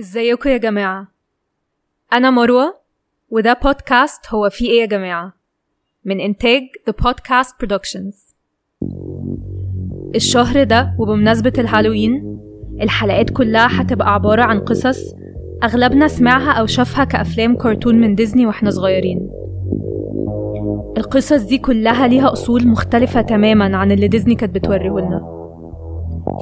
[0.00, 1.06] ازيكم يا جماعة؟
[2.12, 2.74] أنا مروة
[3.30, 5.32] وده بودكاست هو في إيه يا جماعة؟
[6.04, 8.14] من إنتاج The Podcast Productions.
[10.14, 12.38] الشهر ده وبمناسبة الهالوين
[12.82, 15.14] الحلقات كلها هتبقى عبارة عن قصص
[15.64, 19.30] أغلبنا سمعها أو شافها كأفلام كرتون من ديزني وإحنا صغيرين.
[20.98, 25.36] القصص دي كلها ليها أصول مختلفة تماما عن اللي ديزني كانت بتوريهولنا.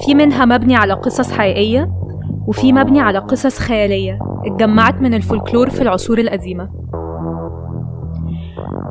[0.07, 2.04] في منها مبني على قصص حقيقية
[2.47, 6.71] وفي مبني على قصص خيالية اتجمعت من الفولكلور في العصور القديمة.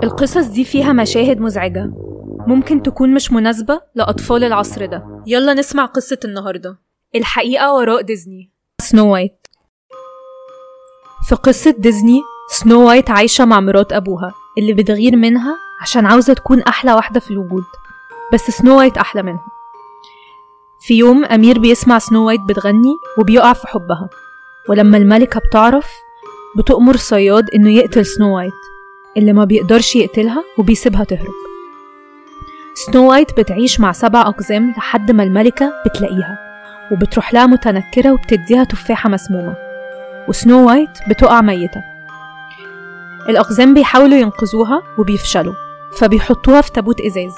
[0.03, 1.91] القصص دي فيها مشاهد مزعجة
[2.47, 5.23] ممكن تكون مش مناسبة لأطفال العصر ده.
[5.27, 6.77] يلا نسمع قصة النهاردة.
[7.15, 8.51] الحقيقة وراء ديزني.
[8.81, 9.47] سنو وايت.
[11.29, 16.61] في قصة ديزني سنو وايت عايشة مع مرات أبوها اللي بتغير منها عشان عاوزة تكون
[16.61, 17.63] أحلى واحدة في الوجود.
[18.33, 19.52] بس سنو وايت أحلى منها.
[20.85, 24.09] في يوم أمير بيسمع سنو وايت بتغني وبيقع في حبها
[24.69, 25.91] ولما الملكة بتعرف
[26.57, 28.53] بتأمر صياد إنه يقتل سنو وايت
[29.17, 31.33] اللي ما بيقدرش يقتلها وبيسيبها تهرب.
[32.73, 36.37] سنو وايت بتعيش مع سبع أقزام لحد ما الملكة بتلاقيها
[36.91, 39.55] وبتروح لها متنكرة وبتديها تفاحة مسمومة
[40.27, 41.83] وسنو وايت بتقع ميتة.
[43.29, 45.53] الأقزام بيحاولوا ينقذوها وبيفشلوا
[45.97, 47.35] فبيحطوها في تابوت إزاز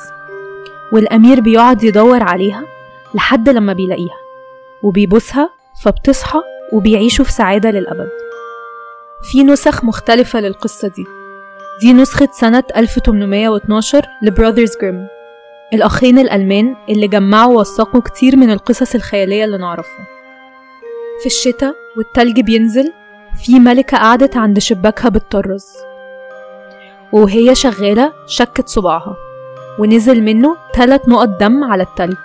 [0.92, 2.75] والأمير بيقعد يدور عليها
[3.16, 4.18] لحد لما بيلاقيها
[4.84, 5.50] وبيبوسها
[5.84, 6.42] فبتصحى
[6.74, 8.10] وبيعيشوا في سعادة للأبد.
[9.32, 11.06] في نسخ مختلفة للقصة دي.
[11.82, 15.08] دي نسخة سنة 1812 لبراذرز جريم
[15.74, 20.08] الأخين الألمان اللي جمعوا ووثقوا كتير من القصص الخيالية اللي نعرفها.
[21.20, 22.94] في الشتاء والتلج بينزل
[23.46, 25.66] في ملكة قعدت عند شباكها بتطرز
[27.12, 29.16] وهي شغالة شكت صباعها
[29.80, 32.18] ونزل منه تلات نقط دم على التلج.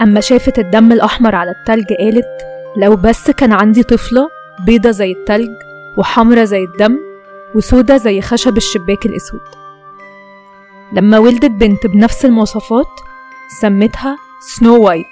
[0.00, 2.28] أما شافت الدم الأحمر على التلج قالت
[2.76, 4.28] لو بس كان عندي طفلة
[4.66, 5.50] بيضة زي التلج
[5.98, 6.98] وحمرة زي الدم
[7.54, 9.40] وسودة زي خشب الشباك الأسود.
[10.92, 12.86] لما ولدت بنت بنفس المواصفات
[13.60, 15.06] سمتها سنو وايت.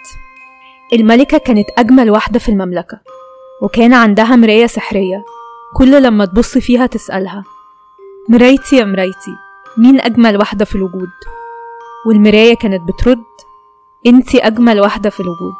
[0.92, 3.00] الملكة كانت أجمل واحدة في المملكة
[3.62, 5.24] وكان عندها مراية سحرية
[5.76, 7.44] كل لما تبص فيها تسألها
[8.28, 9.36] مرايتي يا مرايتي
[9.78, 11.10] مين أجمل واحدة في الوجود؟
[12.06, 13.24] والمراية كانت بترد
[14.06, 15.54] انتي أجمل واحدة في الوجود.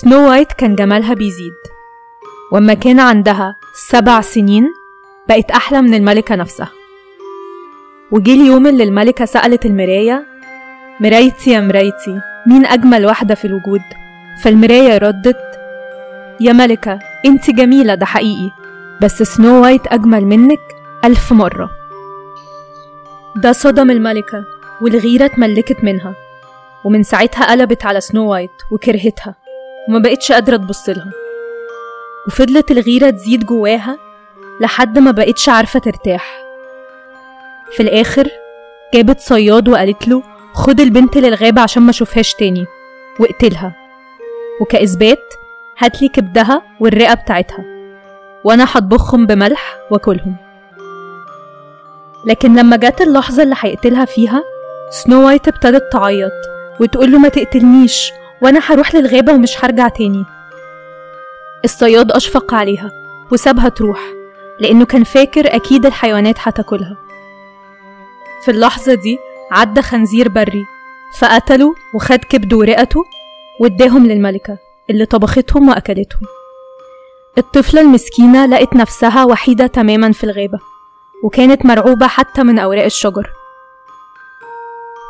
[0.00, 1.52] سنو وايت كان جمالها بيزيد
[2.52, 4.64] وأما كان عندها سبع سنين
[5.28, 6.68] بقت أحلى من الملكة نفسها.
[8.10, 10.26] وجه اليوم اللي الملكة سألت المراية
[11.00, 13.80] مرايتي يا مرايتي مين أجمل واحدة في الوجود؟
[14.42, 15.58] فالمراية ردت
[16.40, 18.50] يا ملكة انت جميلة ده حقيقي
[19.02, 20.60] بس سنو وايت أجمل منك
[21.04, 21.70] ألف مرة.
[23.36, 24.44] ده صدم الملكة
[24.82, 26.14] والغيرة اتملكت منها.
[26.84, 29.34] ومن ساعتها قلبت على سنو وايت وكرهتها
[29.88, 31.10] وما بقتش قادرة تبصلها
[32.26, 33.98] وفضلت الغيرة تزيد جواها
[34.60, 36.44] لحد ما بقتش عارفة ترتاح.
[37.72, 38.30] في الآخر
[38.94, 40.22] جابت صياد وقالت له
[40.54, 42.66] خد البنت للغابة عشان ما أشوفهاش تاني.
[43.20, 43.72] واقتلها.
[44.60, 45.34] وكإثبات
[45.78, 47.64] هاتلي كبدها والرئة بتاعتها.
[48.44, 50.36] وأنا هطبخهم بملح وأكلهم.
[52.26, 54.42] لكن لما جت اللحظة اللي هيقتلها فيها
[54.90, 56.53] سنو وايت ابتدت تعيط.
[56.80, 58.12] وتقول له ما تقتلنيش
[58.42, 60.24] وأنا هروح للغابة ومش هرجع تاني.
[61.64, 62.90] الصياد أشفق عليها
[63.32, 64.00] وسابها تروح
[64.60, 66.96] لأنه كان فاكر أكيد الحيوانات هتاكلها.
[68.44, 69.18] في اللحظة دي
[69.52, 70.64] عدى خنزير بري
[71.18, 73.04] فقتله وخد كبده ورئته
[73.60, 74.58] واداهم للملكة
[74.90, 76.22] اللي طبختهم وأكلتهم.
[77.38, 80.58] الطفلة المسكينة لقت نفسها وحيدة تماما في الغابة
[81.24, 83.30] وكانت مرعوبة حتى من أوراق الشجر.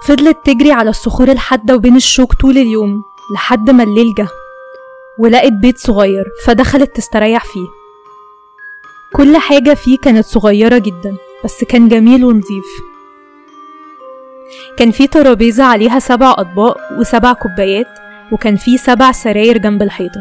[0.06, 3.04] فضلت تجري على الصخور الحادة وبين الشوك طول اليوم
[3.34, 4.28] لحد ما الليل جه
[5.18, 7.66] ولقت بيت صغير فدخلت تستريح فيه.
[9.14, 12.64] كل حاجة فيه كانت صغيرة جدا بس كان جميل ونظيف.
[14.76, 17.88] كان فيه ترابيزة عليها سبع أطباق وسبع كوبايات
[18.32, 20.20] وكان فيه سبع سراير جنب الحيطة.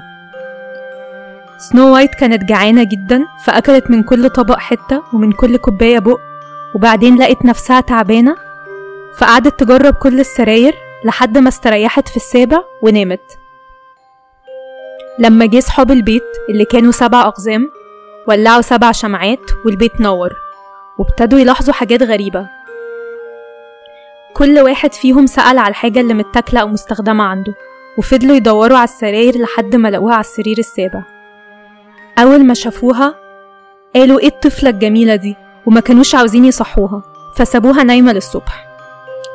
[1.57, 6.19] سنو وايت كانت جعانة جدا فأكلت من كل طبق حتة ومن كل كوباية بق
[6.75, 8.35] وبعدين لقت نفسها تعبانة
[9.19, 10.75] فقعدت تجرب كل السراير
[11.05, 13.37] لحد ما استريحت في السابع ونامت.
[15.19, 17.69] لما جه صحاب البيت اللي كانوا سبع أقزام
[18.27, 20.33] ولعوا سبع شمعات والبيت نور
[20.99, 22.47] وابتدوا يلاحظوا حاجات غريبة.
[24.33, 27.53] كل واحد فيهم سأل على الحاجة اللي متاكلة أو مستخدمة عنده
[27.97, 31.03] وفضلوا يدوروا على السراير لحد ما لقوها على السرير السابع.
[32.17, 33.15] أول ما شافوها
[33.95, 37.01] قالوا إيه الطفلة الجميلة دي؟ وما كانوش عاوزين يصحوها
[37.35, 38.72] فسابوها نايمة للصبح.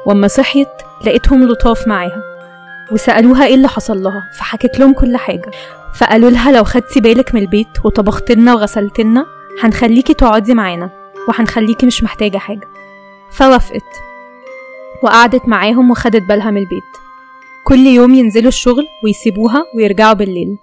[0.07, 0.69] وأما صحيت
[1.07, 2.23] لقيتهم لطاف معاها
[2.93, 5.51] وسألوها إيه اللي حصل لها فحكت لهم كل حاجة.
[5.95, 9.27] فقالوا لها لو خدتي بالك من البيت وطبخت لنا وغسلت لنا
[9.63, 10.91] هنخليكي تقعدي معانا
[11.29, 12.69] وهنخليكي مش محتاجة حاجة.
[13.33, 13.83] فوافقت
[15.03, 16.83] وقعدت معاهم وخدت بالها من البيت.
[17.67, 20.57] كل يوم ينزلوا الشغل ويسيبوها ويرجعوا بالليل.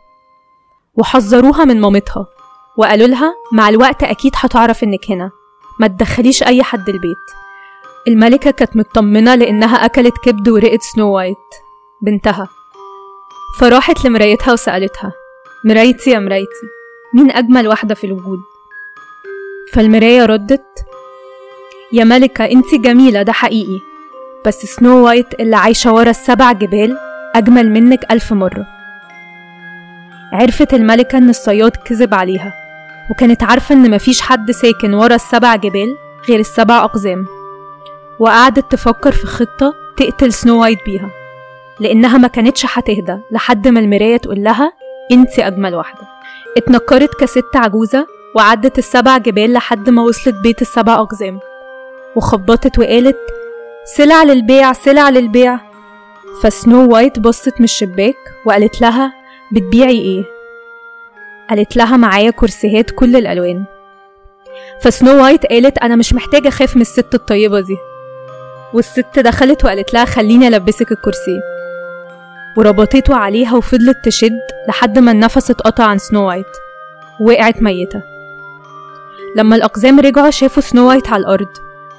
[0.96, 2.28] وحذروها من مامتها
[2.78, 5.32] وقالوا لها مع الوقت أكيد هتعرف إنك هنا
[5.80, 7.45] ما تدخليش أي حد البيت.
[8.08, 11.38] الملكة كانت مطمنة لأنها أكلت كبد ورئة سنو وايت
[12.02, 12.50] بنتها.
[13.60, 15.14] فراحت لمرايتها وسألتها
[15.66, 16.66] مرايتي يا مرايتي
[17.14, 18.40] مين أجمل واحدة في الوجود؟
[19.74, 20.86] فالمراية ردت
[21.94, 23.80] يا ملكة انتي جميلة ده حقيقي
[24.46, 26.98] بس سنو وايت اللي عايشة ورا السبع جبال
[27.36, 28.66] أجمل منك ألف مرة.
[30.34, 32.54] عرفت الملكة إن الصياد كذب عليها
[33.12, 35.98] وكانت عارفة إن مفيش حد ساكن ورا السبع جبال
[36.30, 37.26] غير السبع أقزام.
[38.20, 41.10] وقعدت تفكر في خطة تقتل سنو وايت بيها
[41.80, 44.74] لأنها ما كانتش هتهدى لحد ما المراية تقول لها
[45.12, 46.02] انتي أجمل واحدة.
[46.58, 51.40] اتنكرت كست عجوزة وعدت السبع جبال لحد ما وصلت بيت السبع أقزام
[52.16, 53.18] وخبطت وقالت
[53.86, 55.60] سلع للبيع سلع للبيع.
[56.44, 58.16] فسنو وايت بصت من الشباك
[58.46, 59.14] وقالت لها
[59.52, 60.24] بتبيعي إيه؟
[61.50, 63.66] قالت لها معايا كورسيهات كل الألوان.
[64.82, 67.78] فسنو وايت قالت أنا مش محتاجة أخاف من الست الطيبة دي.
[68.76, 71.42] والست دخلت وقالت لها خليني ألبسك الكورسيه.
[72.58, 76.46] وربطته عليها وفضلت تشد لحد ما النفس اتقطع عن سنو وايت.
[77.22, 78.02] وقعت ميتة.
[79.36, 81.48] لما الأقزام رجعوا شافوا سنو وايت على الأرض.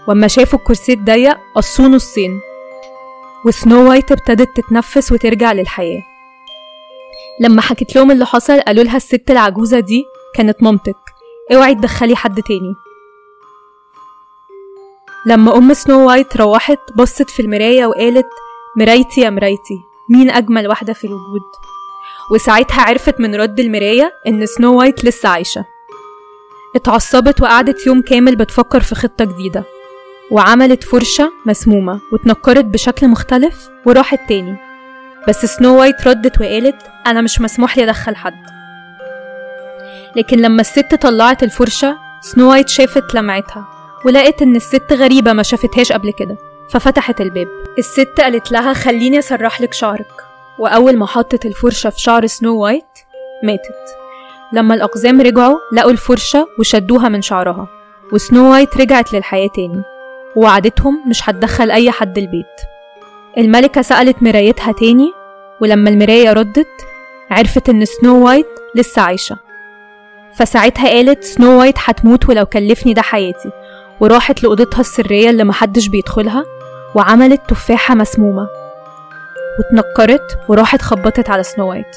[0.08, 2.40] وأما شافوا الكورسيه الضيق قصوه نصين
[3.46, 6.02] وسنو وايت ابتدت تتنفس وترجع للحياة.
[7.40, 10.96] لما حكت لهم اللي حصل قالوا لها الست العجوزة دي كانت مامتك.
[11.52, 12.75] اوعي تدخلي حد تاني.
[15.26, 18.26] لما أم سنو وايت روحت بصت في المراية وقالت
[18.76, 21.43] مرايتي يا مرايتي مين أجمل واحدة في الوجود؟
[22.32, 25.64] وساعتها عرفت من رد المراية إن سنو وايت لسه عايشة.
[26.76, 29.64] اتعصبت وقعدت يوم كامل بتفكر في خطة جديدة
[30.31, 34.56] وعملت فرشة مسمومة واتنكرت بشكل مختلف وراحت تاني.
[35.28, 38.46] بس سنو وايت ردت وقالت أنا مش مسموح لي أدخل حد.
[40.17, 43.75] لكن لما الست طلعت الفرشة سنو وايت شافت لمعتها.
[44.06, 46.36] ولقت إن الست غريبة ما شافتهاش قبل كده
[46.70, 47.48] ففتحت الباب.
[47.78, 50.24] الست قالت لها خليني أسرح لك شعرك.
[50.58, 52.84] وأول ما حطت الفرشة في شعر سنو وايت
[53.42, 53.96] ماتت.
[54.52, 57.68] لما الأقزام رجعوا لقوا الفرشة وشدوها من شعرها
[58.12, 59.82] وسنو وايت رجعت للحياة تاني.
[60.36, 62.60] ووعدتهم مش هتدخل أي حد البيت.
[63.38, 65.12] الملكة سألت مرايتها تاني
[65.60, 66.86] ولما المراية ردت
[67.30, 69.36] عرفت إن سنو وايت لسه عايشة.
[70.34, 73.50] فساعتها قالت سنو وايت هتموت ولو كلفني ده حياتي.
[74.00, 76.44] وراحت لأوضتها السرية اللي محدش بيدخلها
[76.94, 78.48] وعملت تفاحة مسمومة.
[79.58, 81.96] واتنكرت وراحت خبطت على سنو وايت.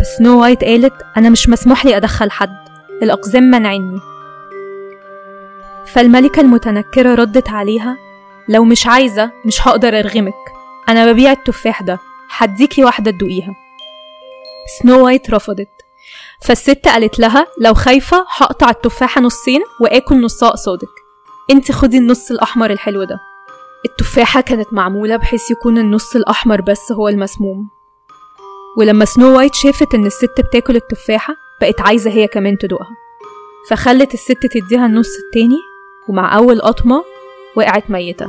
[0.00, 2.56] فسنو وايت قالت أنا مش مسموح لي أدخل حد
[3.02, 4.00] الأقزام منعني
[5.86, 7.96] فالملكة المتنكرة ردت عليها
[8.48, 10.34] لو مش عايزة مش هقدر أرغمك.
[10.88, 11.98] أنا ببيع التفاح ده
[12.36, 13.54] هديكي واحدة تدوقيها.
[14.82, 15.75] سنو وايت رفضت.
[16.42, 20.88] فالست قالت لها لو خايفة هقطع التفاحة نصين وآكل نصها قصادك.
[21.50, 23.18] انت خدي النص الأحمر الحلو ده.
[23.84, 27.68] التفاحة كانت معمولة بحيث يكون النص الأحمر بس هو المسموم.
[28.78, 32.96] ولما سنو وايت شافت إن الست بتاكل التفاحة بقت عايزة هي كمان تدوقها.
[33.70, 35.58] فخلت الست تديها النص التاني
[36.08, 37.04] ومع أول قطمة
[37.56, 38.26] وقعت ميتة.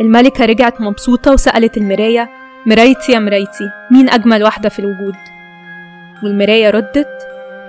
[0.00, 2.30] الملكة رجعت مبسوطة وسألت المراية
[2.66, 5.14] مرايتي يا مرايتي مين أجمل واحدة في الوجود؟
[6.24, 7.08] والمراية ردت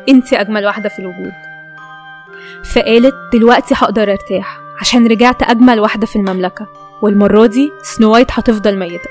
[0.09, 1.33] انتي أجمل واحدة في الوجود.
[2.75, 6.67] فقالت دلوقتي هقدر أرتاح عشان رجعت أجمل واحدة في المملكة
[7.01, 9.09] والمرة دي سنو وايت هتفضل ميتة.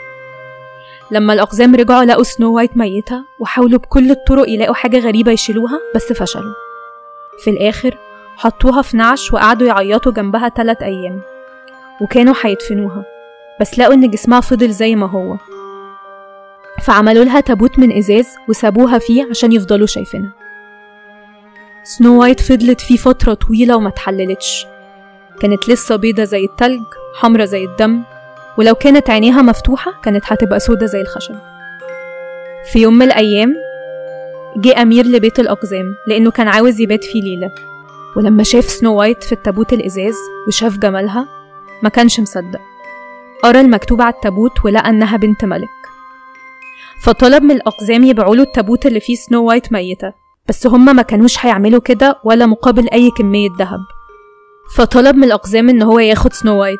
[1.10, 6.12] لما الأقزام رجعوا لقوا سنو وايت ميتة وحاولوا بكل الطرق يلاقوا حاجة غريبة يشيلوها بس
[6.12, 6.54] فشلوا.
[7.44, 7.98] في الآخر
[8.36, 11.20] حطوها في نعش وقعدوا يعيطوا جنبها تلات أيام
[12.00, 13.04] وكانوا هيدفنوها
[13.60, 15.36] بس لقوا إن جسمها فضل زي ما هو.
[16.82, 20.32] فعملوا لها تابوت من إزاز وسابوها فيه عشان يفضلوا شايفينها.
[21.84, 24.66] سنو وايت فضلت فيه فترة طويلة وما اتحللتش
[25.40, 26.82] كانت لسه بيضة زي التلج
[27.14, 28.02] حمرة زي الدم
[28.58, 31.34] ولو كانت عينيها مفتوحة كانت هتبقى سودة زي الخشب.
[32.72, 33.54] في يوم من الأيام
[34.56, 37.50] جه أمير لبيت الأقزام لأنه كان عاوز يبات فيه ليلة.
[38.16, 40.14] ولما شاف سنو وايت في التابوت الإزاز
[40.48, 41.28] وشاف جمالها
[41.82, 42.60] ما كانش مصدق.
[43.42, 45.68] قرأ المكتوب على التابوت ولقى إنها بنت ملك.
[47.02, 50.12] فطلب من الأقزام يبيعوا له التابوت اللي فيه سنو وايت ميتة.
[50.48, 53.80] بس هما ما كانوش هيعملوا كده ولا مقابل أي كمية ذهب.
[54.76, 56.78] فطلب من الأقزام إن هو ياخد سنو وايت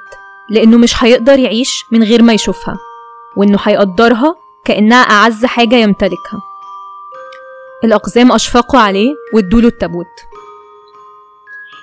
[0.50, 2.78] لأنه مش هيقدر يعيش من غير ما يشوفها
[3.36, 6.40] وإنه هيقدرها كأنها أعز حاجة يمتلكها.
[7.84, 10.06] الأقزام أشفقوا عليه وادوله التابوت.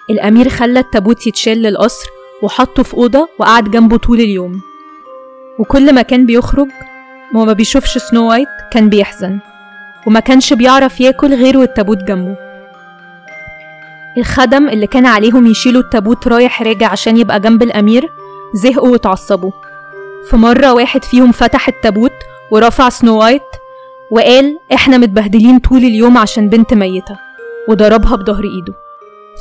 [0.10, 2.10] الأمير خلى التابوت يتشال للقصر
[2.44, 4.62] وحطه في أوضة وقعد جنبه طول اليوم.
[5.60, 6.68] وكل ما كان بيخرج
[7.34, 9.40] وما بيشوفش سنو وايت كان بيحزن
[10.08, 12.36] وما كانش بيعرف ياكل غير والتابوت جنبه.
[14.18, 18.10] الخدم اللي كان عليهم يشيلوا التابوت رايح راجع عشان يبقى جنب الأمير
[18.56, 19.52] زهقوا واتعصبوا
[20.30, 22.12] في مرة واحد فيهم فتح التابوت
[22.52, 23.42] ورفع سنو وايت
[24.12, 27.16] وقال إحنا متبهدلين طول اليوم عشان بنت ميتة
[27.70, 28.74] وضربها بظهر إيده.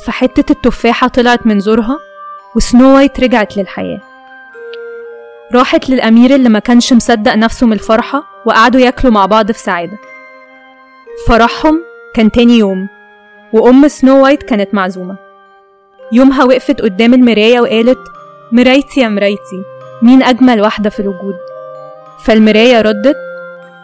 [0.05, 1.97] فحتة التفاحة طلعت من زورها
[2.55, 4.01] وسنو وايت رجعت للحياة.
[5.53, 9.97] راحت للأمير اللي ما كانش مصدق نفسه من الفرحة وقعدوا ياكلوا مع بعض في سعادة
[11.27, 11.81] فرحهم
[12.13, 12.87] كان تاني يوم
[13.53, 15.15] وأم سنو وايت كانت معزومة.
[16.11, 17.99] يومها وقفت قدام المراية وقالت
[18.51, 19.63] مرايتي يا مرايتي
[20.01, 21.35] مين أجمل واحدة في الوجود؟
[22.25, 23.17] فالمراية ردت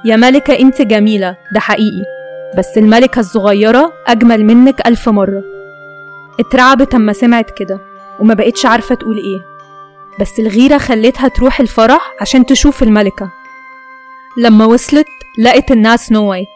[0.06, 2.04] يا ملكة أنت جميلة ده حقيقي
[2.58, 5.44] بس الملكة الصغيرة أجمل منك ألف مرة.
[6.40, 7.80] اترعبت أما سمعت كده
[8.20, 9.49] وما بقتش عارفة تقول إيه.
[10.20, 13.32] بس الغيرة خلتها تروح الفرح عشان تشوف الملكة.
[14.38, 15.08] لما وصلت
[15.40, 16.48] لقت إنها سنو وايت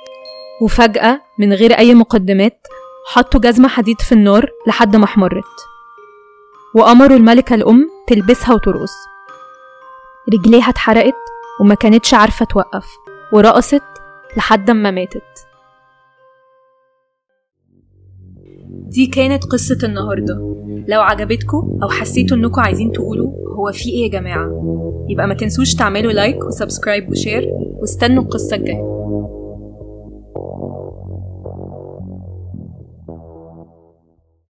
[0.62, 2.68] وفجأة من غير أي مقدمات
[3.08, 5.44] حطوا جزمة حديد في النار لحد ما احمرت.
[6.76, 8.94] وأمروا الملكة الأم تلبسها وترقص.
[10.34, 11.16] رجليها اتحرقت
[11.62, 12.86] وما كانتش عارفة توقف.
[13.34, 13.84] ورقصت
[14.38, 15.53] لحد ما ماتت.
[18.94, 20.34] دي كانت قصة النهاردة.
[20.88, 24.52] لو عجبتكم أو حسيتوا إنكم عايزين تقولوا هو في إيه يا جماعة
[25.10, 28.84] يبقى ما تنسوش تعملوا like و subscribe و share واستنوا القصة الجاية.